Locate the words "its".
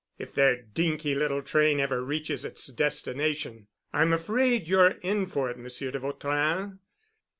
2.43-2.65